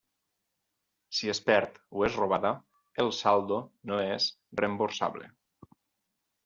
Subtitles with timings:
[1.17, 2.53] Si es perd o és robada,
[3.05, 3.61] el saldo
[3.93, 4.31] no és
[4.63, 5.35] reemborsable.